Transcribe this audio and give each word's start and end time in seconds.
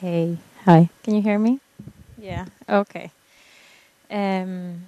Hey, 0.00 0.38
hi. 0.64 0.90
Can 1.04 1.14
you 1.16 1.22
hear 1.22 1.38
me? 1.38 1.60
Yeah. 2.18 2.46
Okay. 2.68 3.12
Um, 4.10 4.82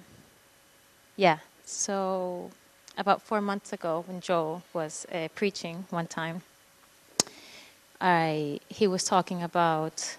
yeah. 1.17 1.39
So 1.65 2.51
about 2.97 3.21
four 3.21 3.41
months 3.41 3.73
ago, 3.73 4.03
when 4.07 4.21
Joel 4.21 4.63
was 4.73 5.05
uh, 5.13 5.29
preaching 5.35 5.85
one 5.91 6.07
time, 6.07 6.43
I 8.01 8.59
he 8.69 8.87
was 8.87 9.03
talking 9.05 9.43
about 9.43 10.17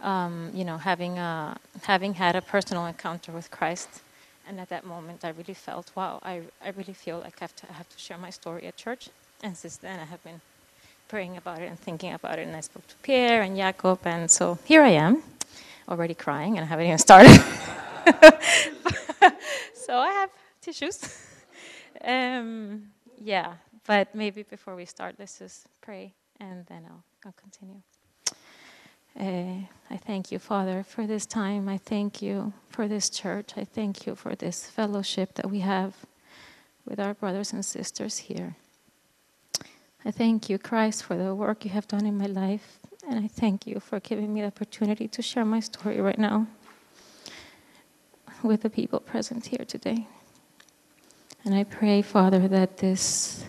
um, 0.00 0.50
you 0.54 0.64
know 0.64 0.78
having 0.78 1.18
a 1.18 1.58
having 1.84 2.14
had 2.14 2.36
a 2.36 2.42
personal 2.42 2.86
encounter 2.86 3.32
with 3.32 3.50
Christ, 3.50 4.02
and 4.48 4.60
at 4.60 4.70
that 4.70 4.84
moment, 4.84 5.24
I 5.24 5.30
really 5.30 5.54
felt, 5.54 5.92
wow, 5.96 6.20
I 6.22 6.42
I 6.64 6.70
really 6.70 6.94
feel 6.94 7.18
like 7.20 7.36
I 7.40 7.44
have 7.44 7.56
to 7.56 7.70
I 7.70 7.74
have 7.74 7.88
to 7.90 7.98
share 7.98 8.18
my 8.18 8.30
story 8.30 8.66
at 8.66 8.76
church, 8.76 9.10
and 9.42 9.56
since 9.56 9.78
then 9.78 10.00
I 10.00 10.04
have 10.06 10.22
been 10.24 10.40
praying 11.10 11.36
about 11.36 11.60
it 11.60 11.68
and 11.68 11.78
thinking 11.78 12.12
about 12.12 12.38
it, 12.38 12.46
and 12.46 12.54
I 12.54 12.60
spoke 12.60 12.86
to 12.86 12.94
Pierre 13.02 13.42
and 13.42 13.56
Jacob, 13.56 13.98
and 14.04 14.30
so 14.30 14.56
here 14.64 14.82
I 14.82 14.90
am, 14.90 15.24
already 15.88 16.14
crying, 16.14 16.56
and 16.56 16.64
I 16.64 16.68
haven't 16.68 16.86
even 16.86 16.98
started. 16.98 17.32
so 19.74 19.98
I 19.98 20.10
have 20.20 20.30
tissues. 20.62 21.00
um, 22.04 22.92
yeah, 23.20 23.54
but 23.84 24.14
maybe 24.14 24.44
before 24.44 24.76
we 24.76 24.84
start, 24.84 25.16
let's 25.18 25.40
just 25.40 25.66
pray, 25.80 26.14
and 26.38 26.64
then 26.66 26.86
I'll, 26.88 27.02
I'll 27.26 27.32
continue. 27.32 27.82
Uh, 29.18 29.66
I 29.90 29.96
thank 29.96 30.30
you, 30.30 30.38
Father, 30.38 30.84
for 30.84 31.08
this 31.08 31.26
time. 31.26 31.68
I 31.68 31.78
thank 31.78 32.22
you 32.22 32.52
for 32.68 32.86
this 32.86 33.10
church. 33.10 33.54
I 33.56 33.64
thank 33.64 34.06
you 34.06 34.14
for 34.14 34.36
this 34.36 34.64
fellowship 34.66 35.34
that 35.34 35.50
we 35.50 35.58
have 35.58 35.92
with 36.86 37.00
our 37.00 37.14
brothers 37.14 37.52
and 37.52 37.64
sisters 37.64 38.18
here. 38.18 38.54
I 40.04 40.10
thank 40.10 40.48
you, 40.48 40.58
Christ, 40.58 41.04
for 41.04 41.16
the 41.16 41.34
work 41.34 41.64
you 41.64 41.70
have 41.70 41.86
done 41.86 42.06
in 42.06 42.16
my 42.16 42.26
life. 42.26 42.78
And 43.08 43.22
I 43.22 43.28
thank 43.28 43.66
you 43.66 43.80
for 43.80 44.00
giving 44.00 44.32
me 44.32 44.40
the 44.40 44.46
opportunity 44.46 45.08
to 45.08 45.22
share 45.22 45.44
my 45.44 45.60
story 45.60 46.00
right 46.00 46.18
now 46.18 46.46
with 48.42 48.62
the 48.62 48.70
people 48.70 49.00
present 49.00 49.46
here 49.46 49.64
today. 49.66 50.06
And 51.44 51.54
I 51.54 51.64
pray, 51.64 52.02
Father, 52.02 52.48
that 52.48 52.78
this, 52.78 53.44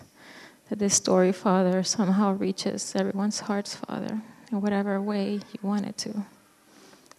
that 0.68 0.78
this 0.78 0.94
story, 0.94 1.32
Father, 1.32 1.82
somehow 1.82 2.32
reaches 2.32 2.94
everyone's 2.96 3.40
hearts, 3.40 3.76
Father, 3.76 4.20
in 4.50 4.60
whatever 4.60 5.00
way 5.00 5.34
you 5.34 5.58
want 5.62 5.86
it 5.86 5.96
to. 5.98 6.24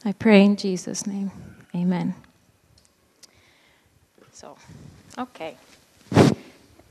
I 0.06 0.12
pray 0.12 0.44
in 0.44 0.56
Jesus' 0.56 1.08
name. 1.08 1.32
Amen. 1.76 2.14
So, 4.32 4.58
okay. 5.18 5.58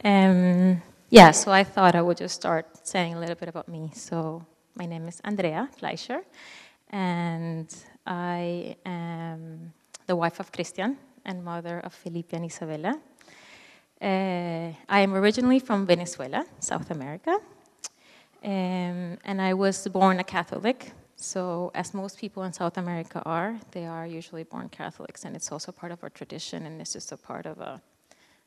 Um, 0.05 0.81
yeah, 1.13 1.31
so 1.31 1.53
I 1.53 1.63
thought 1.63 1.95
I 1.95 2.01
would 2.01 2.17
just 2.17 2.35
start 2.35 2.67
saying 2.85 3.13
a 3.13 3.21
little 3.21 3.35
bit 3.35 3.51
about 3.51 3.69
me. 3.69 3.91
So, 3.93 4.47
my 4.75 4.87
name 4.87 5.07
is 5.09 5.21
Andrea 5.23 5.69
Fleischer, 5.77 6.23
and 6.89 7.69
I 8.07 8.77
am 8.87 9.75
the 10.07 10.17
wife 10.17 10.41
of 10.41 10.51
Christian 10.51 10.97
and 11.27 11.45
mother 11.45 11.81
of 11.81 11.93
Felipe 11.93 12.33
and 12.33 12.47
Isabella. 12.47 12.99
Uh, 14.01 14.73
I 14.89 15.01
am 15.01 15.13
originally 15.15 15.59
from 15.59 15.85
Venezuela, 15.85 16.47
South 16.61 16.91
America, 16.91 17.37
um, 18.43 19.19
and 19.23 19.43
I 19.43 19.53
was 19.53 19.87
born 19.89 20.19
a 20.19 20.25
Catholic. 20.25 20.93
So, 21.17 21.73
as 21.75 21.93
most 21.93 22.17
people 22.19 22.43
in 22.45 22.55
South 22.55 22.79
America 22.79 23.23
are, 23.27 23.61
they 23.73 23.85
are 23.85 24.07
usually 24.07 24.45
born 24.45 24.71
Catholics, 24.71 25.27
and 25.27 25.37
it's 25.37 25.53
also 25.53 25.73
part 25.73 25.93
of 25.93 26.03
our 26.03 26.09
tradition, 26.09 26.65
and 26.65 26.81
it's 26.81 26.95
just 26.95 27.13
a 27.13 27.19
part 27.19 27.45
of 27.45 27.61
a, 27.61 27.83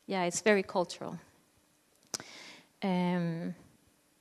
yeah, 0.08 0.24
it's 0.24 0.42
very 0.42 0.64
cultural. 0.64 1.20
Um, 2.82 3.56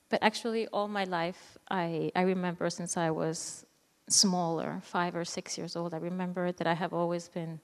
but 0.09 0.23
actually, 0.23 0.69
all 0.69 0.89
my 0.89 1.05
life, 1.05 1.59
I, 1.71 2.13
I 2.15 2.23
remember 2.23 2.71
since 2.71 2.97
I 2.97 3.11
was 3.11 3.67
smaller, 4.09 4.81
five 4.83 5.17
or 5.17 5.25
six 5.25 5.59
years 5.59 5.77
old, 5.77 5.95
I 5.95 5.99
remember 5.99 6.53
that 6.53 6.67
I 6.67 6.75
have 6.75 6.93
always 6.93 7.29
been 7.29 7.61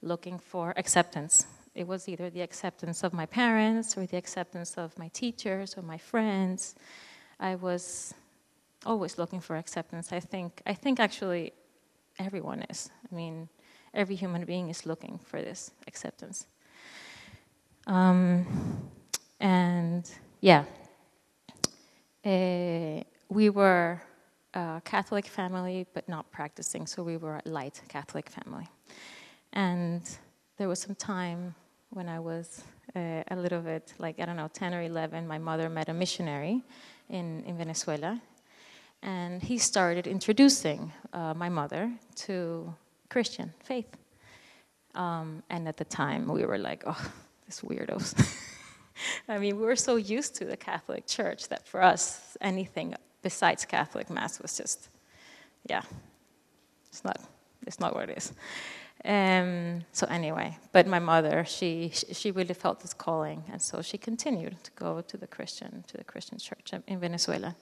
looking 0.00 0.38
for 0.38 0.72
acceptance. 0.76 1.46
It 1.74 1.86
was 1.86 2.08
either 2.08 2.30
the 2.30 2.42
acceptance 2.42 3.02
of 3.02 3.12
my 3.12 3.26
parents 3.26 3.96
or 3.96 4.06
the 4.06 4.16
acceptance 4.16 4.76
of 4.76 4.96
my 4.98 5.08
teachers 5.08 5.76
or 5.76 5.82
my 5.82 5.98
friends. 5.98 6.74
I 7.40 7.54
was 7.54 8.14
always 8.84 9.18
looking 9.18 9.40
for 9.40 9.56
acceptance. 9.56 10.12
I 10.12 10.20
think, 10.20 10.60
I 10.66 10.74
think 10.74 11.00
actually 11.00 11.52
everyone 12.18 12.62
is. 12.68 12.90
I 13.10 13.14
mean, 13.14 13.48
every 13.94 14.16
human 14.16 14.44
being 14.44 14.68
is 14.68 14.86
looking 14.86 15.18
for 15.24 15.40
this 15.40 15.70
acceptance. 15.86 16.46
Um, 17.86 18.46
yeah, 20.42 20.64
uh, 22.24 23.00
we 23.28 23.48
were 23.48 24.02
a 24.54 24.82
Catholic 24.84 25.26
family, 25.26 25.86
but 25.94 26.08
not 26.08 26.30
practicing, 26.32 26.84
so 26.84 27.04
we 27.04 27.16
were 27.16 27.40
a 27.46 27.48
light 27.48 27.80
Catholic 27.88 28.28
family. 28.28 28.66
And 29.52 30.02
there 30.58 30.68
was 30.68 30.80
some 30.80 30.96
time 30.96 31.54
when 31.90 32.08
I 32.08 32.18
was 32.18 32.64
uh, 32.96 33.22
a 33.30 33.36
little 33.36 33.60
bit, 33.60 33.94
like, 33.98 34.18
I 34.18 34.26
don't 34.26 34.36
know, 34.36 34.50
10 34.52 34.74
or 34.74 34.82
11, 34.82 35.28
my 35.28 35.38
mother 35.38 35.68
met 35.68 35.88
a 35.88 35.94
missionary 35.94 36.64
in, 37.08 37.44
in 37.44 37.56
Venezuela. 37.56 38.20
And 39.02 39.40
he 39.40 39.58
started 39.58 40.08
introducing 40.08 40.92
uh, 41.12 41.34
my 41.34 41.48
mother 41.48 41.92
to 42.26 42.74
Christian 43.08 43.52
faith. 43.62 43.96
Um, 44.96 45.44
and 45.50 45.68
at 45.68 45.76
the 45.76 45.84
time, 45.84 46.26
we 46.26 46.44
were 46.44 46.58
like, 46.58 46.82
oh, 46.84 47.10
these 47.46 47.60
weirdos. 47.60 48.14
I 49.28 49.38
mean, 49.38 49.56
we 49.56 49.64
were 49.64 49.76
so 49.76 49.96
used 49.96 50.34
to 50.36 50.44
the 50.44 50.56
Catholic 50.56 51.06
Church 51.06 51.48
that 51.48 51.66
for 51.66 51.82
us, 51.82 52.36
anything 52.40 52.94
besides 53.22 53.64
Catholic 53.64 54.10
Mass 54.10 54.40
was 54.40 54.56
just, 54.56 54.88
yeah, 55.68 55.82
it's 56.88 57.04
not, 57.04 57.20
it's 57.66 57.80
not 57.80 57.94
what 57.94 58.08
it 58.08 58.18
is. 58.18 58.32
Um, 59.04 59.84
so 59.92 60.06
anyway, 60.08 60.56
but 60.72 60.86
my 60.86 61.00
mother, 61.00 61.44
she 61.44 61.90
she 62.12 62.30
really 62.30 62.54
felt 62.54 62.80
this 62.80 62.94
calling, 62.94 63.42
and 63.50 63.60
so 63.60 63.82
she 63.82 63.98
continued 63.98 64.62
to 64.62 64.70
go 64.76 65.00
to 65.00 65.16
the 65.16 65.26
Christian 65.26 65.82
to 65.88 65.96
the 65.96 66.04
Christian 66.04 66.38
church 66.38 66.72
in 66.86 67.00
Venezuela. 67.00 67.56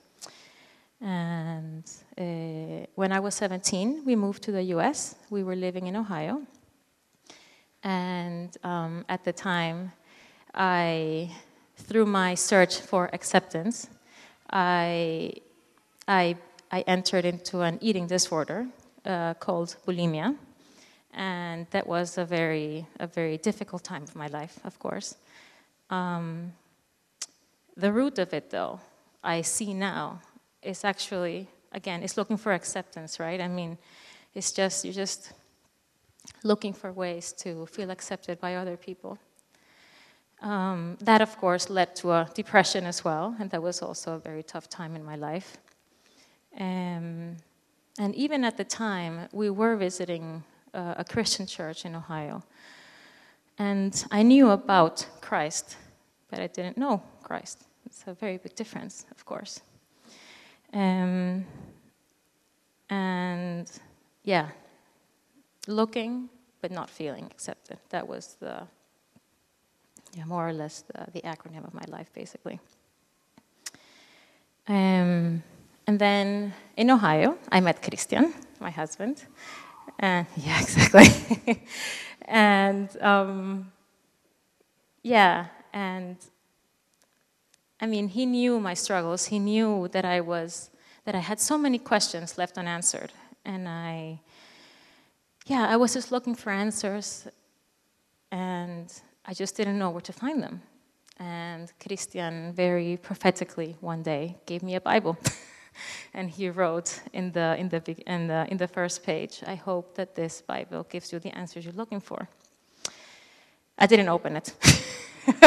And 1.00 1.91
uh, 2.19 2.87
when 2.94 3.10
I 3.10 3.21
was 3.21 3.34
17, 3.37 4.03
we 4.04 4.16
moved 4.16 4.42
to 4.42 4.53
the 4.53 4.62
U.S. 4.75 5.15
We 5.31 5.42
were 5.42 5.56
living 5.56 5.87
in 5.87 5.97
Ohio, 5.97 6.42
and 7.82 8.54
um, 8.62 9.06
at 9.09 9.25
the 9.25 9.32
time, 9.32 9.92
I, 10.54 11.31
through 11.80 12.06
my 12.06 12.34
search 12.34 12.80
for 12.80 13.10
acceptance, 13.12 13.88
I, 14.50 15.32
I, 16.06 16.36
I 16.70 16.80
entered 16.86 17.24
into 17.24 17.60
an 17.60 17.78
eating 17.80 18.06
disorder 18.06 18.66
uh, 19.04 19.34
called 19.34 19.76
bulimia, 19.86 20.36
and 21.12 21.66
that 21.70 21.86
was 21.86 22.18
a 22.18 22.24
very, 22.24 22.86
a 22.98 23.06
very 23.06 23.38
difficult 23.38 23.82
time 23.84 24.02
of 24.02 24.14
my 24.14 24.28
life, 24.28 24.58
of 24.64 24.78
course. 24.78 25.16
Um, 25.88 26.52
the 27.76 27.92
root 27.92 28.18
of 28.18 28.32
it, 28.34 28.50
though, 28.50 28.80
I 29.24 29.42
see 29.42 29.74
now, 29.74 30.20
is 30.62 30.84
actually, 30.84 31.48
again, 31.72 32.02
it's 32.02 32.16
looking 32.16 32.36
for 32.36 32.52
acceptance, 32.52 33.18
right? 33.18 33.41
I 33.41 33.48
mean, 33.48 33.78
it's 34.34 34.52
just, 34.52 34.84
you're 34.84 34.94
just 34.94 35.32
looking 36.44 36.72
for 36.72 36.92
ways 36.92 37.32
to 37.32 37.66
feel 37.66 37.91
accepted 37.91 38.41
by 38.41 38.56
other 38.56 38.76
people. 38.76 39.18
Um, 40.42 40.96
that, 41.02 41.20
of 41.20 41.36
course, 41.36 41.68
led 41.68 41.94
to 41.96 42.12
a 42.12 42.28
depression 42.34 42.86
as 42.86 43.04
well, 43.04 43.36
and 43.38 43.50
that 43.50 43.62
was 43.62 43.82
also 43.82 44.14
a 44.14 44.18
very 44.18 44.42
tough 44.42 44.68
time 44.68 44.96
in 44.96 45.04
my 45.04 45.16
life. 45.16 45.58
Um, 46.58 47.36
and 47.98 48.14
even 48.14 48.44
at 48.44 48.56
the 48.56 48.64
time, 48.64 49.28
we 49.32 49.50
were 49.50 49.76
visiting 49.76 50.42
uh, 50.72 50.94
a 50.96 51.04
Christian 51.04 51.46
church 51.46 51.84
in 51.84 51.94
Ohio. 51.94 52.42
And 53.58 54.04
I 54.10 54.22
knew 54.22 54.50
about 54.50 55.06
Christ, 55.20 55.76
but 56.30 56.40
I 56.40 56.46
didn't 56.46 56.78
know 56.78 57.02
Christ. 57.22 57.66
It's 57.84 58.04
a 58.06 58.14
very 58.14 58.38
big 58.38 58.54
difference, 58.54 59.04
of 59.10 59.24
course. 59.26 59.60
Um, 60.72 61.44
and 62.88 63.70
yeah, 64.24 64.48
looking 65.66 66.30
but 66.62 66.70
not 66.70 66.88
feeling 66.88 67.26
accepted. 67.26 67.78
That 67.91 68.06
was 68.06 68.36
the 68.41 68.62
yeah, 70.16 70.24
more 70.24 70.48
or 70.48 70.53
less 70.53 70.83
the, 70.83 71.07
the 71.12 71.21
acronym 71.22 71.65
of 71.66 71.74
my 71.74 71.84
life, 71.89 72.12
basically. 72.12 72.59
Um, 74.68 75.42
and 75.86 75.98
then 75.98 76.54
in 76.77 76.91
Ohio, 76.91 77.36
I 77.51 77.60
met 77.60 77.83
Christian, 77.83 78.33
my 78.60 78.71
husband. 78.71 79.24
And 79.98 80.27
yeah, 80.36 80.60
exactly. 80.60 81.62
and 82.22 82.89
um, 83.03 83.72
yeah, 85.03 85.47
and 85.72 86.16
I 87.80 87.86
mean, 87.86 88.09
he 88.09 88.27
knew 88.27 88.60
my 88.60 88.74
struggles. 88.74 89.27
He 89.27 89.39
knew 89.39 89.89
that 89.89 90.04
I 90.04 90.21
was 90.21 90.71
that 91.04 91.15
I 91.15 91.21
had 91.21 91.41
so 91.41 91.56
many 91.56 91.78
questions 91.78 92.36
left 92.36 92.59
unanswered, 92.59 93.13
and 93.45 93.66
I, 93.66 94.21
yeah, 95.47 95.66
I 95.68 95.77
was 95.77 95.95
just 95.95 96.13
looking 96.13 96.34
for 96.34 96.51
answers, 96.51 97.27
and 98.30 98.92
I 99.30 99.32
just 99.32 99.56
didn't 99.56 99.78
know 99.78 99.91
where 99.91 100.00
to 100.00 100.12
find 100.12 100.42
them. 100.42 100.60
And 101.21 101.72
Christian 101.78 102.53
very 102.53 102.97
prophetically 102.97 103.77
one 103.80 104.03
day 104.03 104.36
gave 104.44 104.65
me 104.65 104.74
a 104.74 104.80
Bible. 104.80 105.16
and 106.15 106.28
he 106.28 106.50
wrote 106.50 107.00
in 107.12 107.30
the, 107.30 107.56
in, 107.56 107.68
the, 107.68 107.80
in, 108.09 108.27
the, 108.27 108.48
in 108.50 108.56
the 108.56 108.66
first 108.66 109.04
page, 109.04 109.44
I 109.47 109.54
hope 109.54 109.94
that 109.94 110.16
this 110.16 110.42
Bible 110.42 110.84
gives 110.91 111.12
you 111.12 111.21
the 111.21 111.28
answers 111.28 111.65
you're 111.65 111.74
looking 111.74 112.00
for. 112.00 112.28
I 113.78 113.86
didn't 113.86 114.09
open 114.09 114.34
it. 114.34 114.53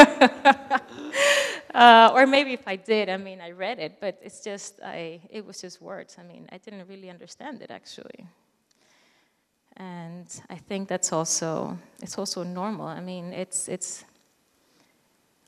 uh, 1.74 2.10
or 2.14 2.26
maybe 2.26 2.54
if 2.54 2.66
I 2.66 2.76
did, 2.76 3.10
I 3.10 3.18
mean, 3.18 3.42
I 3.42 3.50
read 3.50 3.80
it, 3.80 3.98
but 4.00 4.18
it's 4.22 4.40
just, 4.40 4.80
I, 4.82 5.20
it 5.28 5.44
was 5.44 5.60
just 5.60 5.82
words. 5.82 6.16
I 6.18 6.22
mean, 6.22 6.48
I 6.50 6.56
didn't 6.56 6.88
really 6.88 7.10
understand 7.10 7.60
it 7.60 7.70
actually. 7.70 8.26
And 9.76 10.26
I 10.48 10.56
think 10.56 10.88
that's 10.88 11.12
also, 11.12 11.78
it's 12.00 12.18
also 12.18 12.44
normal. 12.44 12.86
I 12.86 13.00
mean, 13.00 13.32
it's, 13.32 13.68
it's, 13.68 14.04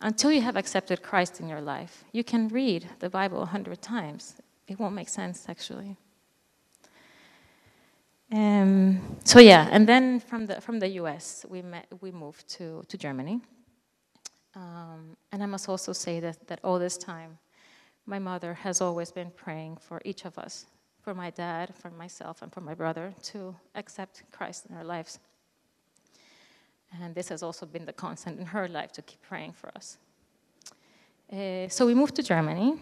until 0.01 0.33
you 0.33 0.41
have 0.41 0.57
accepted 0.57 1.03
Christ 1.03 1.41
in 1.41 1.49
your 1.49 1.61
life, 1.61 2.05
you 2.13 2.25
can 2.25 2.49
read 2.49 2.89
the 2.99 3.09
Bible 3.09 3.43
a 3.43 3.47
hundred 3.47 3.81
times. 3.81 4.35
It 4.67 4.79
won't 4.79 4.95
make 4.95 5.09
sense, 5.09 5.47
actually. 5.49 5.97
Um, 8.33 9.01
so 9.25 9.39
yeah, 9.39 9.69
and 9.71 9.89
then 9.89 10.19
from 10.19 10.47
the 10.47 10.61
from 10.61 10.81
the 10.81 10.89
U.S. 11.01 11.47
we 11.49 11.63
met, 11.63 11.87
we 12.01 12.11
moved 12.11 12.49
to 12.57 12.83
to 12.89 12.99
Germany, 12.99 13.41
um, 14.57 15.17
and 15.31 15.43
I 15.45 15.47
must 15.47 15.69
also 15.69 15.93
say 15.93 16.19
that 16.19 16.49
that 16.49 16.59
all 16.65 16.81
this 16.81 16.97
time, 16.97 17.39
my 18.05 18.19
mother 18.19 18.55
has 18.55 18.81
always 18.81 19.13
been 19.13 19.31
praying 19.31 19.77
for 19.77 20.03
each 20.05 20.25
of 20.25 20.39
us, 20.39 20.67
for 21.07 21.15
my 21.15 21.31
dad, 21.31 21.73
for 21.73 21.91
myself, 21.91 22.43
and 22.43 22.53
for 22.53 22.61
my 22.61 22.75
brother 22.75 23.15
to 23.23 23.55
accept 23.77 24.25
Christ 24.33 24.67
in 24.69 24.77
our 24.77 24.83
lives. 24.83 25.21
And 27.01 27.15
this 27.15 27.29
has 27.29 27.45
also 27.45 27.65
been 27.65 27.85
the 27.85 27.93
constant 27.93 28.41
in 28.41 28.47
her 28.47 28.67
life 28.67 28.91
to 28.95 29.03
keep 29.03 29.23
praying 29.23 29.53
for 29.53 29.71
us. 29.77 29.99
Uh, 31.33 31.69
so 31.69 31.87
we 31.87 31.95
moved 31.95 32.17
to 32.17 32.25
Germany, 32.25 32.75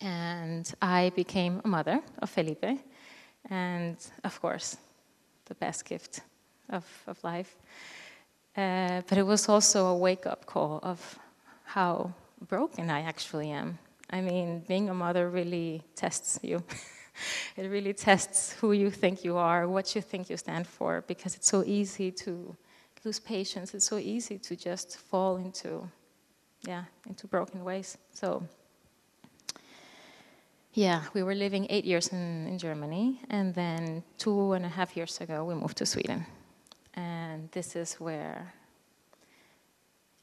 and 0.00 0.72
I 0.80 1.12
became 1.14 1.60
a 1.62 1.68
mother 1.68 2.00
of 2.22 2.30
Felipe, 2.30 2.80
and 3.50 3.96
of 4.24 4.40
course, 4.40 4.78
the 5.44 5.56
best 5.56 5.84
gift 5.84 6.22
of, 6.70 6.86
of 7.06 7.22
life. 7.22 7.54
Uh, 8.56 9.02
but 9.06 9.18
it 9.18 9.26
was 9.26 9.46
also 9.46 9.88
a 9.88 9.96
wake 9.98 10.24
up 10.24 10.46
call 10.46 10.80
of 10.82 11.18
how 11.64 12.14
broken 12.48 12.88
I 12.88 13.02
actually 13.02 13.50
am. 13.50 13.78
I 14.10 14.20
mean, 14.20 14.64
being 14.66 14.88
a 14.88 14.94
mother 14.94 15.28
really 15.28 15.82
tests 15.94 16.38
you. 16.42 16.62
it 17.56 17.68
really 17.68 17.92
tests 17.92 18.52
who 18.52 18.72
you 18.72 18.90
think 18.90 19.24
you 19.24 19.36
are, 19.36 19.68
what 19.68 19.94
you 19.94 20.00
think 20.00 20.30
you 20.30 20.36
stand 20.36 20.66
for, 20.66 21.04
because 21.06 21.34
it's 21.36 21.48
so 21.48 21.62
easy 21.64 22.10
to 22.10 22.56
lose 23.04 23.20
patience. 23.20 23.74
It's 23.74 23.86
so 23.86 23.98
easy 23.98 24.38
to 24.38 24.56
just 24.56 24.96
fall 24.96 25.36
into, 25.36 25.88
yeah, 26.66 26.84
into 27.06 27.26
broken 27.26 27.64
ways. 27.64 27.98
So, 28.12 28.42
yeah, 30.72 31.02
we 31.12 31.22
were 31.22 31.34
living 31.34 31.66
eight 31.70 31.84
years 31.84 32.08
in, 32.08 32.46
in 32.46 32.58
Germany, 32.58 33.20
and 33.30 33.54
then 33.54 34.02
two 34.16 34.52
and 34.52 34.64
a 34.64 34.68
half 34.68 34.96
years 34.96 35.20
ago, 35.20 35.44
we 35.44 35.54
moved 35.54 35.76
to 35.78 35.86
Sweden. 35.86 36.26
And 36.94 37.50
this 37.52 37.76
is 37.76 37.94
where, 37.94 38.54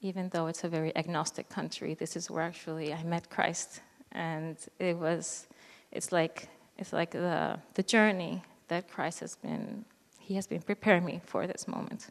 even 0.06 0.30
though 0.30 0.48
it's 0.48 0.64
a 0.64 0.70
very 0.70 0.96
agnostic 0.96 1.50
country, 1.50 1.96
this 1.96 2.16
is 2.16 2.30
where 2.30 2.44
actually 2.44 2.94
I 2.94 3.04
met 3.04 3.30
Christ. 3.30 3.82
And 4.12 4.56
it 4.80 4.98
was, 4.98 5.48
it's 5.92 6.12
like 6.12 6.48
it's 6.78 6.92
like 6.94 7.12
the, 7.12 7.58
the 7.74 7.84
journey 7.84 8.44
that 8.68 8.90
Christ 8.90 9.20
has 9.22 9.36
been, 9.36 9.86
he 10.20 10.36
has 10.36 10.48
been 10.48 10.62
preparing 10.62 11.06
me 11.06 11.22
for 11.26 11.48
this 11.48 11.68
moment. 11.68 12.08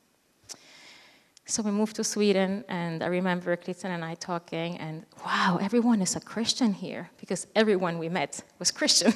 So 1.47 1.63
we 1.63 1.71
moved 1.71 1.97
to 1.97 2.05
Sweden, 2.05 2.65
and 2.69 3.03
I 3.03 3.09
remember 3.09 3.55
Christian 3.57 3.91
and 3.91 4.03
I 4.03 4.15
talking, 4.15 4.79
and 4.79 5.05
wow, 5.27 5.59
everyone 5.61 6.01
is 6.01 6.17
a 6.17 6.21
Christian 6.21 6.73
here 6.73 7.11
because 7.21 7.47
everyone 7.55 7.99
we 7.99 8.09
met 8.09 8.43
was 8.59 8.71
Christian. 8.71 9.13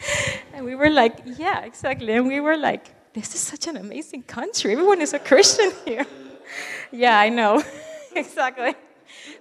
and 0.54 0.64
we 0.64 0.74
were 0.74 0.88
like, 0.88 1.18
yeah, 1.36 1.64
exactly. 1.64 2.14
And 2.14 2.26
we 2.26 2.40
were 2.40 2.56
like, 2.56 3.12
this 3.12 3.34
is 3.34 3.40
such 3.40 3.66
an 3.66 3.76
amazing 3.76 4.22
country. 4.22 4.72
Everyone 4.72 5.02
is 5.02 5.12
a 5.12 5.18
Christian 5.18 5.70
here. 5.84 6.06
yeah, 6.90 7.18
I 7.18 7.28
know. 7.28 7.62
exactly. 8.24 8.74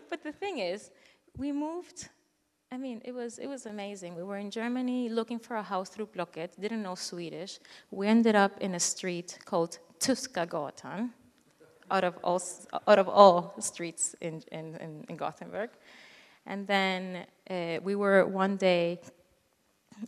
But 0.10 0.24
the 0.24 0.31
thing 0.31 0.60
is, 0.60 0.92
we 1.38 1.51
moved 1.51 2.10
I 2.72 2.77
mean, 2.77 3.01
it 3.06 3.13
was, 3.13 3.38
it 3.38 3.48
was 3.48 3.68
amazing. 3.68 4.16
We 4.16 4.24
were 4.24 4.38
in 4.38 4.51
Germany 4.51 5.07
looking 5.07 5.39
for 5.39 5.56
a 5.56 5.63
house 5.63 5.88
through 5.88 6.07
Blocket, 6.07 6.60
didn't 6.60 6.83
know 6.83 6.95
Swedish. 6.95 7.60
We 7.92 8.07
ended 8.07 8.36
up 8.36 8.60
in 8.60 8.75
a 8.75 8.80
street 8.80 9.38
called 9.45 9.77
Tuskagatan, 10.00 11.12
out 11.89 12.04
of 12.04 12.18
all, 12.24 12.42
out 12.88 13.00
of 13.00 13.07
all 13.07 13.54
streets 13.60 14.16
in, 14.19 14.44
in, 14.51 15.06
in 15.07 15.16
Gothenburg. 15.16 15.69
And 16.45 16.68
then 16.68 17.25
uh, 17.50 17.80
we 17.81 17.95
were 17.95 18.25
one 18.25 18.57
day 18.57 19.00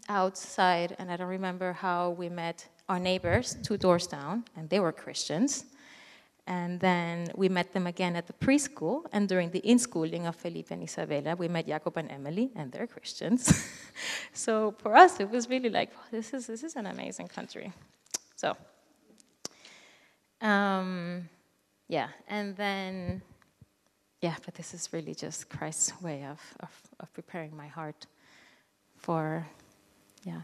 outside, 0.10 0.96
and 1.00 1.10
I 1.12 1.16
don't 1.16 1.30
remember 1.30 1.72
how 1.74 2.10
we 2.10 2.28
met 2.28 2.68
our 2.90 3.00
neighbors 3.00 3.56
two 3.63 3.78
doors 3.78 4.08
down, 4.08 4.44
and 4.58 4.70
they 4.70 4.80
were 4.80 4.92
Christians. 4.92 5.66
And 6.48 6.80
then 6.80 7.28
we 7.36 7.50
met 7.50 7.74
them 7.74 7.88
again 7.88 8.16
at 8.16 8.26
the 8.26 8.34
preschool. 8.34 9.04
And 9.12 9.28
during 9.28 9.52
the 9.52 9.62
inschooling 9.62 10.26
of 10.28 10.36
Felipe 10.36 10.72
and 10.72 10.82
Isabella, 10.82 11.36
we 11.36 11.50
met 11.50 11.68
Jacob 11.68 11.98
and 11.98 12.10
Emily, 12.10 12.52
and 12.56 12.72
they're 12.72 12.88
Christians. 12.88 13.68
so 14.34 14.74
for 14.78 14.96
us, 14.96 15.20
it 15.20 15.30
was 15.30 15.50
really 15.50 15.70
like, 15.70 15.92
this, 16.10 16.34
is, 16.34 16.48
this 16.48 16.64
is 16.64 16.78
an 16.78 16.86
amazing 16.86 17.28
country. 17.28 17.74
So, 18.38 18.56
um, 20.40 21.28
yeah. 21.90 22.08
And 22.30 22.56
then, 22.56 23.22
yeah, 24.22 24.36
but 24.46 24.56
this 24.56 24.74
is 24.74 24.88
really 24.94 25.16
just 25.16 25.50
Christ's 25.50 26.02
way 26.02 26.24
of, 26.24 26.40
of, 26.62 26.72
of 27.02 27.14
preparing 27.14 27.56
my 27.58 27.68
heart 27.68 28.06
for, 28.96 29.46
yeah, 30.24 30.44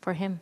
for 0.00 0.12
Him. 0.12 0.38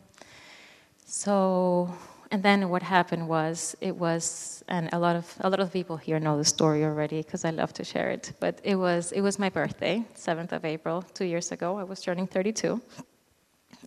So, 1.05 1.91
and 2.31 2.43
then 2.43 2.69
what 2.69 2.83
happened 2.83 3.27
was 3.27 3.75
it 3.81 3.95
was 3.95 4.63
and 4.67 4.89
a 4.93 4.99
lot 4.99 5.15
of 5.15 5.25
a 5.41 5.49
lot 5.49 5.59
of 5.59 5.73
people 5.73 5.97
here 5.97 6.19
know 6.19 6.37
the 6.37 6.45
story 6.45 6.83
already 6.83 7.21
because 7.23 7.43
I 7.43 7.49
love 7.49 7.73
to 7.73 7.83
share 7.83 8.11
it. 8.11 8.33
But 8.39 8.59
it 8.63 8.75
was 8.75 9.11
it 9.11 9.21
was 9.21 9.39
my 9.39 9.49
birthday, 9.49 10.05
7th 10.15 10.51
of 10.51 10.63
April, 10.65 11.01
two 11.13 11.25
years 11.25 11.51
ago. 11.51 11.77
I 11.77 11.83
was 11.83 12.01
turning 12.01 12.27
32, 12.27 12.81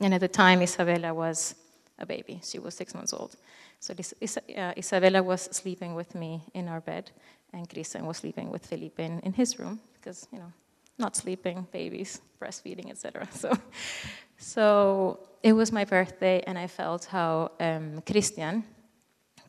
and 0.00 0.14
at 0.14 0.20
the 0.20 0.28
time 0.28 0.60
Isabella 0.62 1.14
was 1.14 1.54
a 1.98 2.06
baby. 2.06 2.40
She 2.42 2.58
was 2.58 2.74
six 2.74 2.94
months 2.94 3.12
old. 3.12 3.36
So 3.78 3.94
this, 3.94 4.14
uh, 4.22 4.72
Isabella 4.76 5.22
was 5.22 5.42
sleeping 5.52 5.94
with 5.94 6.14
me 6.14 6.42
in 6.54 6.68
our 6.68 6.80
bed, 6.80 7.10
and 7.52 7.68
Christian 7.68 8.06
was 8.06 8.18
sleeping 8.18 8.50
with 8.50 8.66
Felipe 8.66 9.00
in, 9.00 9.20
in 9.20 9.32
his 9.32 9.58
room 9.58 9.80
because 9.94 10.26
you 10.32 10.38
know 10.38 10.52
not 10.98 11.16
sleeping, 11.16 11.66
babies, 11.72 12.20
breastfeeding, 12.40 12.90
etc. 12.90 13.28
So, 13.32 13.58
so 14.36 15.20
it 15.42 15.52
was 15.52 15.70
my 15.72 15.84
birthday, 15.84 16.42
and 16.46 16.58
I 16.58 16.66
felt 16.66 17.05
how 17.05 17.52
um, 17.60 18.02
Christian 18.02 18.64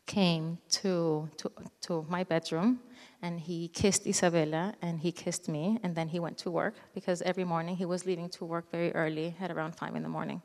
came 0.05 0.57
to, 0.69 1.29
to, 1.37 1.51
to 1.81 2.05
my 2.09 2.23
bedroom 2.23 2.79
and 3.23 3.39
he 3.39 3.69
kissed 3.69 4.05
Isabella 4.05 4.75
and 4.81 4.99
he 4.99 5.11
kissed 5.11 5.47
me, 5.47 5.79
and 5.81 5.95
then 5.95 6.09
he 6.09 6.19
went 6.19 6.37
to 6.39 6.51
work 6.51 6.75
because 6.93 7.21
every 7.21 7.45
morning 7.45 7.77
he 7.77 7.85
was 7.85 8.05
leaving 8.05 8.29
to 8.29 8.43
work 8.45 8.69
very 8.69 8.91
early 8.93 9.33
at 9.39 9.49
around 9.49 9.75
five 9.75 9.95
in 9.95 10.03
the 10.03 10.09
morning. 10.09 10.41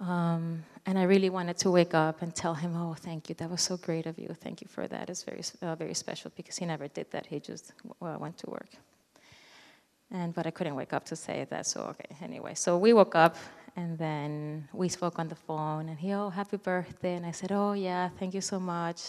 Um, 0.00 0.64
and 0.86 0.98
I 0.98 1.02
really 1.02 1.28
wanted 1.28 1.58
to 1.58 1.70
wake 1.70 1.94
up 1.94 2.22
and 2.22 2.34
tell 2.34 2.54
him, 2.54 2.74
"Oh, 2.74 2.94
thank 2.94 3.28
you. 3.28 3.34
That 3.34 3.50
was 3.50 3.62
so 3.62 3.76
great 3.76 4.06
of 4.06 4.18
you. 4.18 4.28
Thank 4.34 4.60
you 4.62 4.68
for 4.68 4.86
that. 4.88 5.08
It's 5.10 5.22
very, 5.22 5.42
uh, 5.62 5.74
very 5.74 5.94
special 5.94 6.30
because 6.36 6.56
he 6.58 6.66
never 6.66 6.88
did 6.88 7.10
that. 7.12 7.26
He 7.26 7.38
just 7.40 7.72
uh, 8.00 8.16
went 8.18 8.36
to 8.38 8.50
work." 8.50 8.70
And 10.10 10.34
but 10.34 10.46
I 10.46 10.50
couldn't 10.50 10.76
wake 10.76 10.92
up 10.92 11.04
to 11.06 11.16
say 11.16 11.46
that. 11.50 11.66
So 11.66 11.80
okay. 11.90 12.16
Anyway, 12.22 12.54
so 12.54 12.78
we 12.78 12.92
woke 12.92 13.14
up 13.14 13.36
and 13.76 13.98
then 13.98 14.68
we 14.72 14.88
spoke 14.88 15.18
on 15.18 15.28
the 15.28 15.34
phone, 15.34 15.90
and 15.90 15.98
he, 15.98 16.14
oh, 16.14 16.30
happy 16.30 16.56
birthday. 16.56 17.14
And 17.14 17.26
I 17.26 17.30
said, 17.30 17.52
oh, 17.52 17.74
yeah, 17.74 18.08
thank 18.18 18.32
you 18.32 18.40
so 18.40 18.58
much. 18.58 19.02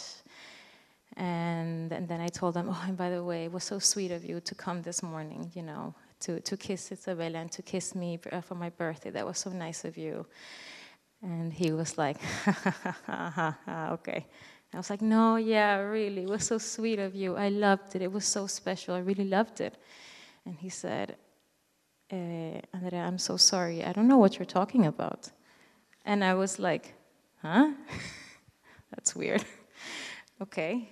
And, 1.16 1.92
and 1.92 2.08
then 2.08 2.20
I 2.20 2.28
told 2.28 2.58
him, 2.58 2.68
oh, 2.72 2.84
and 2.86 2.98
by 2.98 3.10
the 3.10 3.24
way, 3.24 3.46
it 3.46 3.52
was 3.52 3.64
so 3.64 3.80
sweet 3.80 4.12
of 4.12 4.26
you 4.26 4.42
to 4.42 4.56
come 4.56 4.82
this 4.82 5.02
morning, 5.02 5.50
you 5.56 5.64
know, 5.64 5.96
to, 6.20 6.42
to 6.42 6.58
kiss 6.58 6.92
Isabella 6.92 7.40
and 7.40 7.52
to 7.54 7.62
kiss 7.62 7.96
me 7.96 8.20
uh, 8.32 8.42
for 8.42 8.56
my 8.56 8.70
birthday. 8.70 9.10
That 9.10 9.26
was 9.26 9.38
so 9.38 9.52
nice 9.52 9.86
of 9.86 9.98
you. 9.98 10.26
And 11.24 11.52
he 11.54 11.72
was 11.72 11.98
like, 11.98 12.18
okay. 13.10 14.26
I 14.74 14.78
was 14.78 14.90
like, 14.90 15.02
no, 15.02 15.38
yeah, 15.38 15.78
really, 15.78 16.24
it 16.24 16.30
was 16.30 16.46
so 16.46 16.58
sweet 16.58 17.00
of 17.00 17.16
you. 17.16 17.38
I 17.38 17.48
loved 17.48 17.96
it. 17.96 18.02
It 18.02 18.12
was 18.12 18.26
so 18.26 18.48
special. 18.48 18.96
I 18.96 19.00
really 19.00 19.26
loved 19.26 19.62
it. 19.62 19.78
And 20.48 20.58
he 20.58 20.70
said, 20.70 21.18
uh, 22.10 22.62
Andrea, 22.74 23.04
I'm 23.06 23.18
so 23.18 23.36
sorry. 23.36 23.84
I 23.84 23.92
don't 23.92 24.08
know 24.08 24.18
what 24.18 24.40
you're 24.40 24.46
talking 24.46 24.86
about. 24.86 25.30
And 26.06 26.24
I 26.24 26.36
was 26.36 26.58
like, 26.58 26.94
huh? 27.42 27.74
That's 28.92 29.14
weird. 29.14 29.44
okay. 30.42 30.88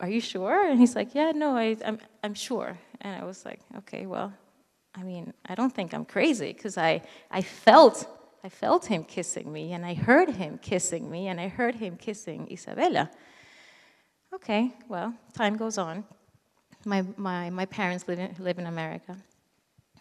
Are 0.00 0.08
you 0.08 0.20
sure? 0.20 0.66
And 0.68 0.80
he's 0.80 0.96
like, 0.96 1.14
yeah, 1.14 1.30
no, 1.30 1.56
I, 1.56 1.76
I'm, 1.84 2.00
I'm 2.24 2.34
sure. 2.34 2.76
And 3.00 3.14
I 3.14 3.24
was 3.24 3.44
like, 3.44 3.60
okay, 3.78 4.04
well, 4.06 4.32
I 4.96 5.04
mean, 5.04 5.32
I 5.46 5.54
don't 5.54 5.72
think 5.72 5.94
I'm 5.94 6.04
crazy 6.04 6.52
because 6.52 6.76
I, 6.76 7.02
I 7.30 7.42
felt 7.42 8.06
I 8.44 8.48
felt 8.48 8.86
him 8.86 9.02
kissing 9.02 9.52
me 9.52 9.72
and 9.72 9.84
I 9.84 9.94
heard 9.94 10.30
him 10.30 10.58
kissing 10.58 11.10
me 11.10 11.26
and 11.26 11.40
I 11.40 11.48
heard 11.48 11.74
him 11.74 11.96
kissing 11.96 12.48
Isabella. 12.50 13.10
Okay, 14.32 14.72
well, 14.88 15.12
time 15.34 15.56
goes 15.56 15.76
on. 15.76 16.04
My, 16.84 17.04
my, 17.16 17.50
my 17.50 17.66
parents 17.66 18.06
live 18.08 18.18
in, 18.18 18.34
live 18.38 18.58
in 18.58 18.66
America. 18.66 19.16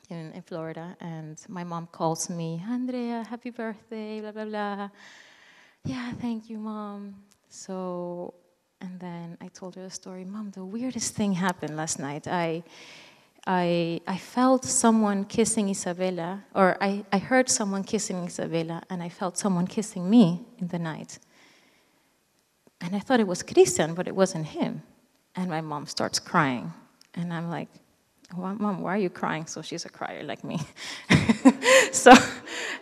in, 0.10 0.32
in 0.32 0.42
Florida, 0.42 0.96
and 1.00 1.38
my 1.48 1.64
mom 1.64 1.88
calls 1.92 2.30
me, 2.30 2.64
Andrea, 2.68 3.26
happy 3.30 3.50
birthday, 3.50 4.22
blah, 4.22 4.32
blah, 4.32 4.46
blah. 4.46 4.90
Yeah, 5.84 6.12
thank 6.14 6.50
you, 6.50 6.58
mom. 6.58 7.16
So, 7.50 8.34
and 8.82 9.00
then 9.00 9.38
I 9.42 9.48
told 9.50 9.76
her 9.76 9.84
the 9.84 9.90
story. 9.90 10.26
Mom, 10.26 10.52
the 10.52 10.64
weirdest 10.64 11.14
thing 11.16 11.34
happened 11.34 11.76
last 11.76 12.00
night. 12.00 12.28
I, 12.28 12.64
I, 13.46 14.02
I 14.08 14.18
felt 14.18 14.66
someone 14.66 15.26
kissing 15.26 15.70
Isabella, 15.70 16.44
or 16.54 16.78
I, 16.82 17.06
I 17.12 17.18
heard 17.18 17.50
someone 17.50 17.84
kissing 17.84 18.24
Isabella, 18.26 18.84
and 18.90 19.02
I 19.02 19.10
felt 19.10 19.38
someone 19.38 19.68
kissing 19.68 20.10
me 20.10 20.46
in 20.60 20.68
the 20.68 20.80
night. 20.80 21.20
And 22.80 22.96
I 22.96 23.00
thought 23.00 23.20
it 23.20 23.28
was 23.28 23.44
Christian, 23.44 23.94
but 23.94 24.08
it 24.08 24.16
wasn't 24.16 24.48
him. 24.48 24.84
And 25.38 25.50
my 25.50 25.62
mom 25.62 25.86
starts 25.86 26.20
crying. 26.20 26.74
And 27.14 27.32
I'm 27.32 27.50
like, 27.50 27.70
Mom, 28.36 28.82
why 28.82 28.96
are 28.96 28.98
you 28.98 29.10
crying? 29.10 29.46
So 29.46 29.62
she's 29.62 29.86
a 29.86 29.90
crier 29.90 30.24
like 30.24 30.44
me. 30.44 30.60
so, 31.92 32.14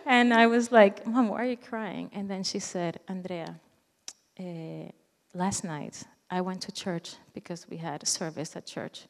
and 0.06 0.34
I 0.34 0.46
was 0.48 0.72
like, 0.72 1.06
Mom, 1.06 1.28
why 1.28 1.42
are 1.42 1.50
you 1.50 1.56
crying? 1.56 2.10
And 2.12 2.28
then 2.28 2.42
she 2.42 2.58
said, 2.58 2.98
Andrea, 3.06 3.60
uh, 4.40 4.90
last 5.34 5.62
night 5.62 6.02
I 6.30 6.40
went 6.40 6.62
to 6.62 6.72
church 6.72 7.14
because 7.32 7.68
we 7.68 7.76
had 7.76 8.02
a 8.02 8.06
service 8.06 8.56
at 8.56 8.66
church. 8.66 9.06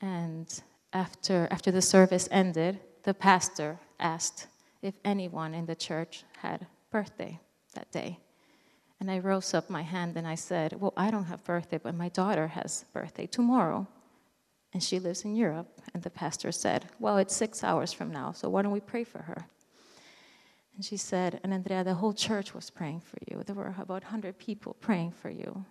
And 0.00 0.48
after, 0.92 1.46
after 1.50 1.70
the 1.70 1.82
service 1.82 2.28
ended, 2.32 2.80
the 3.04 3.14
pastor 3.14 3.78
asked 4.00 4.48
if 4.82 4.94
anyone 5.04 5.54
in 5.54 5.66
the 5.66 5.76
church 5.76 6.24
had 6.38 6.66
birthday 6.90 7.38
that 7.74 7.90
day. 7.92 8.18
And 9.00 9.10
I 9.10 9.18
rose 9.20 9.54
up 9.54 9.70
my 9.70 9.82
hand 9.82 10.16
and 10.16 10.26
I 10.26 10.34
said, 10.34 10.80
Well, 10.80 10.92
I 10.96 11.10
don't 11.10 11.24
have 11.24 11.44
birthday, 11.44 11.78
but 11.78 11.94
my 11.94 12.08
daughter 12.08 12.48
has 12.48 12.84
birthday 12.92 13.26
tomorrow 13.26 13.86
and 14.72 14.82
she 14.82 14.98
lives 14.98 15.24
in 15.24 15.34
Europe. 15.34 15.80
And 15.94 16.02
the 16.02 16.10
pastor 16.10 16.52
said, 16.52 16.86
Well, 16.98 17.18
it's 17.18 17.34
six 17.34 17.64
hours 17.64 17.92
from 17.92 18.10
now, 18.10 18.32
so 18.32 18.48
why 18.48 18.62
don't 18.62 18.72
we 18.72 18.80
pray 18.80 19.04
for 19.04 19.22
her? 19.22 19.46
And 20.74 20.84
she 20.84 20.96
said, 20.96 21.40
And 21.42 21.52
Andrea, 21.54 21.84
the 21.84 21.94
whole 21.94 22.12
church 22.12 22.54
was 22.54 22.70
praying 22.70 23.00
for 23.00 23.18
you. 23.28 23.42
There 23.44 23.56
were 23.56 23.74
about 23.78 24.02
100 24.02 24.38
people 24.38 24.74
praying 24.80 25.12
for 25.12 25.30
you. 25.30 25.64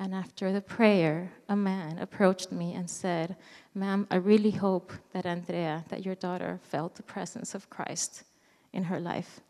And 0.00 0.14
after 0.14 0.52
the 0.52 0.60
prayer, 0.60 1.32
a 1.48 1.56
man 1.56 1.98
approached 1.98 2.52
me 2.52 2.74
and 2.74 2.88
said, 2.88 3.34
Ma'am, 3.74 4.06
I 4.12 4.16
really 4.16 4.52
hope 4.52 4.92
that 5.12 5.26
Andrea, 5.26 5.84
that 5.88 6.04
your 6.04 6.14
daughter, 6.14 6.60
felt 6.62 6.94
the 6.94 7.02
presence 7.02 7.54
of 7.54 7.68
Christ 7.68 8.22
in 8.72 8.84
her 8.84 9.00
life. 9.00 9.40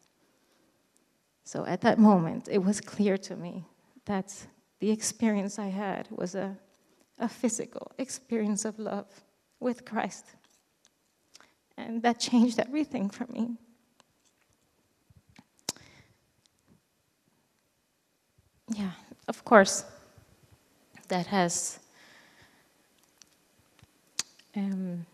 So 1.48 1.64
at 1.64 1.80
that 1.80 1.98
moment, 1.98 2.46
it 2.50 2.62
was 2.62 2.78
clear 2.78 3.16
to 3.16 3.34
me 3.34 3.64
that 4.04 4.46
the 4.80 4.90
experience 4.90 5.58
I 5.58 5.68
had 5.68 6.06
was 6.10 6.34
a 6.34 6.58
a 7.18 7.28
physical 7.28 7.90
experience 7.96 8.66
of 8.66 8.78
love 8.78 9.06
with 9.60 9.86
Christ. 9.86 10.26
And 11.78 12.02
that 12.02 12.20
changed 12.20 12.58
everything 12.58 13.08
for 13.08 13.26
me. 13.32 13.56
Yeah, 18.76 18.90
of 19.26 19.42
course, 19.42 19.86
that 21.08 21.26
has. 21.28 21.78
Um, 24.54 25.06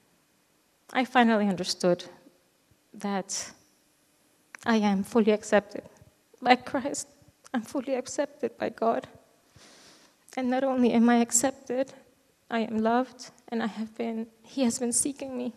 I 0.93 1.05
finally 1.05 1.49
understood 1.49 2.05
that 2.93 3.53
I 4.67 4.77
am 4.77 5.05
fully 5.05 5.31
accepted 5.31 5.85
by 6.45 6.57
Christ. 6.57 7.09
I'm 7.53 7.63
fully 7.63 7.95
accepted 7.95 8.57
by 8.59 8.69
God. 8.69 9.09
And 10.37 10.51
not 10.51 10.65
only 10.65 10.93
am 10.93 11.09
I 11.09 11.17
accepted, 11.17 11.93
I 12.51 12.61
am 12.61 12.79
loved, 12.79 13.31
and 13.49 13.63
I 13.63 13.67
have 13.67 13.97
been, 13.97 14.27
He 14.43 14.63
has 14.65 14.79
been 14.79 14.93
seeking 14.93 15.37
me 15.37 15.53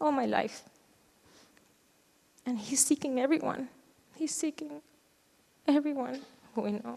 all 0.00 0.12
my 0.12 0.26
life. 0.26 0.62
And 2.46 2.58
He's 2.58 2.84
seeking 2.84 3.18
everyone. 3.20 3.68
He's 4.14 4.34
seeking 4.34 4.80
everyone 5.66 6.20
who 6.54 6.62
we 6.62 6.72
know. 6.72 6.94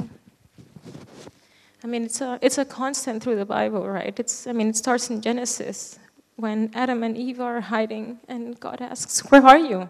I 1.83 1.87
mean, 1.87 2.03
it's 2.03 2.21
a, 2.21 2.39
it's 2.41 2.57
a 2.57 2.65
constant 2.65 3.23
through 3.23 3.35
the 3.35 3.45
Bible, 3.45 3.87
right? 3.87 4.17
It's, 4.19 4.47
I 4.47 4.51
mean, 4.51 4.69
it 4.69 4.77
starts 4.77 5.09
in 5.09 5.21
Genesis 5.21 5.99
when 6.35 6.71
Adam 6.73 7.03
and 7.03 7.17
Eve 7.17 7.39
are 7.39 7.61
hiding, 7.61 8.19
and 8.27 8.59
God 8.59 8.81
asks, 8.81 9.19
Where 9.31 9.45
are 9.45 9.57
you? 9.57 9.89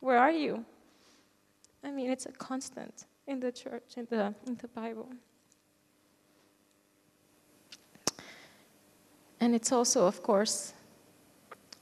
Where 0.00 0.18
are 0.18 0.32
you? 0.32 0.64
I 1.82 1.90
mean, 1.90 2.10
it's 2.10 2.26
a 2.26 2.32
constant 2.32 3.06
in 3.26 3.40
the 3.40 3.52
church, 3.52 3.94
in 3.96 4.06
the, 4.10 4.34
in 4.46 4.56
the 4.56 4.68
Bible. 4.68 5.08
And 9.40 9.54
it's 9.54 9.72
also, 9.72 10.06
of 10.06 10.22
course, 10.22 10.74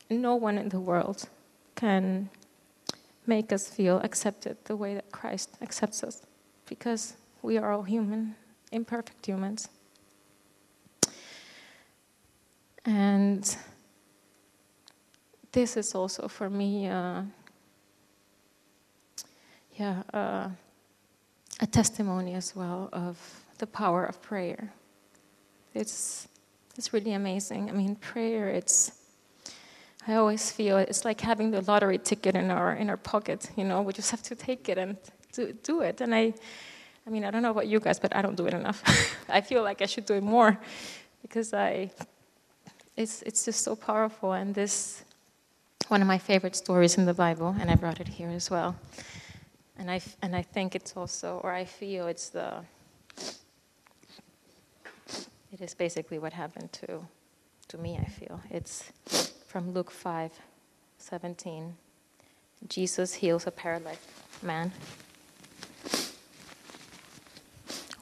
no 0.09 0.37
one 0.37 0.59
in 0.59 0.69
the 0.69 0.81
world 0.81 1.29
can 1.75 2.31
make 3.27 3.53
us 3.53 3.69
feel 3.69 3.99
accepted 3.99 4.57
the 4.65 4.77
way 4.77 4.95
that 4.95 5.11
Christ 5.13 5.51
accepts 5.61 6.03
us 6.03 6.23
because 6.67 7.15
we 7.43 7.59
are 7.59 7.73
all 7.73 7.83
human, 7.83 8.37
imperfect 8.73 9.27
humans. 9.27 9.69
And 12.85 13.57
this 15.53 15.77
is 15.77 15.95
also 15.95 16.29
for 16.29 16.49
me, 16.49 16.89
uh, 16.89 17.23
yeah, 19.79 20.03
uh, 20.13 20.49
a 21.61 21.67
testimony 21.67 22.35
as 22.35 22.55
well 22.55 22.89
of 22.93 23.17
the 23.59 23.67
power 23.67 24.05
of 24.05 24.21
prayer. 24.21 24.73
It's 25.75 26.29
it's 26.79 26.93
really 26.93 27.13
amazing. 27.13 27.69
I 27.69 27.73
mean, 27.73 27.97
prayer, 27.97 28.49
it's, 28.49 28.93
I 30.07 30.15
always 30.15 30.53
feel 30.53 30.79
it's 30.79 31.05
like 31.05 31.21
having 31.21 31.51
the 31.51 31.61
lottery 31.63 31.99
ticket 31.99 32.37
in 32.37 32.53
our, 32.53 32.75
in 32.75 32.89
our 32.89 32.97
pocket, 32.97 33.51
you 33.57 33.65
know, 33.65 33.83
we 33.83 33.93
just 33.93 34.13
have 34.13 34.23
to 34.23 34.37
take 34.37 34.69
it 34.69 34.79
and 34.79 34.97
do, 35.33 35.53
do 35.65 35.81
it. 35.81 36.01
And 36.01 36.15
I, 36.15 36.33
I 37.05 37.11
mean, 37.11 37.25
I 37.25 37.33
don't 37.33 37.43
know 37.43 37.51
about 37.51 37.67
you 37.67 37.81
guys, 37.81 37.99
but 37.99 38.15
I 38.15 38.23
don't 38.23 38.37
do 38.37 38.47
it 38.47 38.55
enough. 38.55 38.85
I 39.29 39.41
feel 39.41 39.65
like 39.65 39.83
I 39.83 39.87
should 39.87 40.07
do 40.07 40.15
it 40.15 40.23
more 40.23 40.57
because 41.21 41.53
I, 41.53 41.91
it's, 42.97 43.23
it's 43.23 43.45
just 43.45 43.65
so 43.65 43.75
powerful. 43.75 44.33
And 44.33 44.55
this, 44.55 45.03
one 45.89 46.01
of 46.01 46.07
my 46.07 46.19
favorite 46.19 46.55
stories 46.55 46.97
in 46.97 47.07
the 47.07 47.15
Bible, 47.15 47.57
and 47.59 47.73
I 47.73 47.75
brought 47.75 47.99
it 48.01 48.07
here 48.07 48.31
as 48.31 48.51
well. 48.53 48.77
And 49.79 49.91
I, 49.91 50.01
and 50.23 50.35
I 50.35 50.43
think 50.43 50.75
it's 50.75 50.97
also, 50.97 51.41
or 51.45 51.53
I 51.53 51.65
feel 51.65 52.09
it's 52.09 52.31
the, 52.31 52.65
it 55.53 55.61
is 55.61 55.75
basically 55.75 56.19
what 56.19 56.33
happened 56.33 56.73
to, 56.75 57.01
to 57.69 57.79
me, 57.79 57.99
I 58.01 58.07
feel. 58.07 58.41
It's 58.51 58.93
from 59.47 59.73
Luke 59.73 59.91
5 59.91 60.33
17. 61.01 61.77
Jesus 62.69 63.15
heals 63.15 63.47
a 63.47 63.53
paralyzed 63.53 64.01
man. 64.43 64.73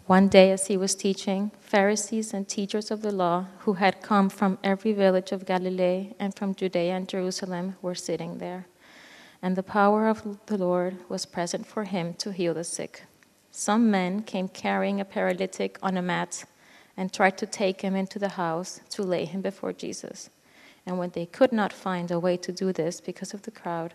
One 0.06 0.28
day, 0.28 0.52
as 0.52 0.68
he 0.68 0.76
was 0.76 0.94
teaching, 0.94 1.50
Pharisees 1.60 2.32
and 2.32 2.48
teachers 2.48 2.90
of 2.90 3.02
the 3.02 3.10
law 3.10 3.46
who 3.60 3.74
had 3.74 4.02
come 4.02 4.30
from 4.30 4.56
every 4.62 4.92
village 4.92 5.32
of 5.32 5.44
Galilee 5.44 6.14
and 6.18 6.32
from 6.34 6.54
Judea 6.54 6.94
and 6.94 7.08
Jerusalem 7.08 7.74
were 7.82 7.96
sitting 7.96 8.38
there. 8.38 8.66
And 9.46 9.54
the 9.54 9.62
power 9.62 10.08
of 10.08 10.40
the 10.46 10.58
Lord 10.58 11.08
was 11.08 11.24
present 11.24 11.68
for 11.68 11.84
him 11.84 12.14
to 12.14 12.32
heal 12.32 12.52
the 12.52 12.64
sick. 12.64 13.04
Some 13.52 13.92
men 13.92 14.24
came 14.24 14.48
carrying 14.48 15.00
a 15.00 15.04
paralytic 15.04 15.78
on 15.80 15.96
a 15.96 16.02
mat 16.02 16.46
and 16.96 17.12
tried 17.12 17.38
to 17.38 17.46
take 17.46 17.82
him 17.82 17.94
into 17.94 18.18
the 18.18 18.30
house 18.30 18.80
to 18.90 19.04
lay 19.04 19.24
him 19.24 19.42
before 19.42 19.72
Jesus. 19.72 20.30
And 20.84 20.98
when 20.98 21.10
they 21.10 21.26
could 21.26 21.52
not 21.52 21.72
find 21.72 22.10
a 22.10 22.18
way 22.18 22.36
to 22.38 22.50
do 22.50 22.72
this 22.72 23.00
because 23.00 23.34
of 23.34 23.42
the 23.42 23.52
crowd, 23.52 23.94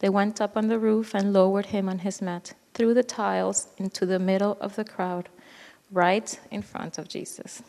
they 0.00 0.10
went 0.10 0.38
up 0.38 0.54
on 0.54 0.68
the 0.68 0.78
roof 0.78 1.14
and 1.14 1.32
lowered 1.32 1.72
him 1.72 1.88
on 1.88 2.00
his 2.00 2.20
mat 2.20 2.52
through 2.74 2.92
the 2.92 3.02
tiles 3.02 3.68
into 3.78 4.04
the 4.04 4.18
middle 4.18 4.58
of 4.60 4.76
the 4.76 4.84
crowd, 4.84 5.30
right 5.90 6.38
in 6.50 6.60
front 6.60 6.98
of 6.98 7.08
Jesus. 7.08 7.62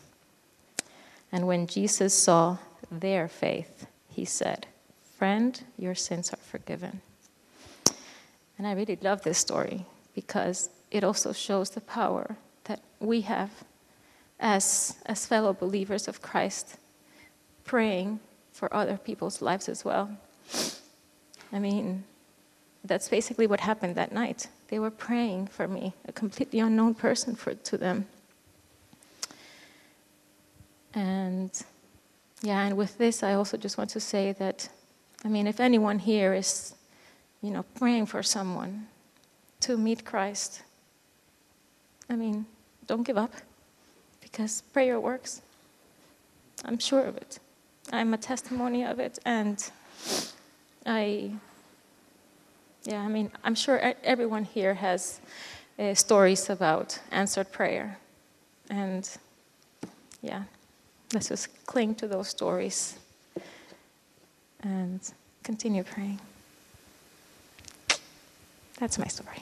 And 1.32 1.46
when 1.46 1.66
Jesus 1.66 2.12
saw 2.12 2.58
their 2.90 3.26
faith, 3.26 3.86
he 4.06 4.26
said, 4.26 4.66
Friend, 5.16 5.58
your 5.78 5.94
sins 5.94 6.30
are 6.30 6.36
forgiven. 6.36 7.00
And 8.62 8.68
I 8.68 8.74
really 8.74 8.96
love 9.02 9.22
this 9.22 9.38
story 9.38 9.86
because 10.14 10.70
it 10.92 11.02
also 11.02 11.32
shows 11.32 11.70
the 11.70 11.80
power 11.80 12.36
that 12.66 12.80
we 13.00 13.22
have 13.22 13.50
as, 14.38 14.94
as 15.04 15.26
fellow 15.26 15.52
believers 15.52 16.06
of 16.06 16.22
Christ, 16.22 16.76
praying 17.64 18.20
for 18.52 18.72
other 18.72 18.96
people's 18.96 19.42
lives 19.42 19.68
as 19.68 19.84
well. 19.84 20.16
I 21.52 21.58
mean, 21.58 22.04
that's 22.84 23.08
basically 23.08 23.48
what 23.48 23.58
happened 23.58 23.96
that 23.96 24.12
night. 24.12 24.46
They 24.68 24.78
were 24.78 24.92
praying 24.92 25.48
for 25.48 25.66
me, 25.66 25.94
a 26.06 26.12
completely 26.12 26.60
unknown 26.60 26.94
person 26.94 27.34
for, 27.34 27.54
to 27.54 27.76
them. 27.76 28.06
And 30.94 31.50
yeah, 32.42 32.60
and 32.60 32.76
with 32.76 32.96
this, 32.96 33.24
I 33.24 33.32
also 33.32 33.56
just 33.56 33.76
want 33.76 33.90
to 33.90 33.98
say 33.98 34.30
that, 34.34 34.68
I 35.24 35.28
mean, 35.28 35.48
if 35.48 35.58
anyone 35.58 35.98
here 35.98 36.32
is, 36.32 36.76
you 37.42 37.50
know, 37.50 37.64
praying 37.74 38.06
for 38.06 38.22
someone 38.22 38.86
to 39.60 39.76
meet 39.76 40.04
Christ, 40.04 40.62
I 42.08 42.16
mean, 42.16 42.46
don't 42.86 43.02
give 43.02 43.18
up 43.18 43.34
because 44.20 44.62
prayer 44.72 45.00
works. 45.00 45.42
I'm 46.64 46.78
sure 46.78 47.04
of 47.04 47.16
it. 47.16 47.38
I'm 47.92 48.14
a 48.14 48.18
testimony 48.18 48.84
of 48.84 49.00
it, 49.00 49.18
and 49.24 49.62
I, 50.86 51.32
yeah, 52.84 53.00
I 53.00 53.08
mean, 53.08 53.30
I'm 53.44 53.54
sure 53.54 53.94
everyone 54.04 54.44
here 54.44 54.74
has 54.74 55.20
uh, 55.78 55.94
stories 55.94 56.48
about 56.48 56.98
answered 57.10 57.50
prayer. 57.50 57.98
And 58.70 59.08
yeah, 60.22 60.44
let's 61.12 61.28
just 61.28 61.48
cling 61.66 61.94
to 61.96 62.06
those 62.06 62.28
stories 62.28 62.98
and 64.62 65.00
continue 65.42 65.82
praying. 65.82 66.20
That's 68.78 68.98
my 68.98 69.06
story. 69.06 69.38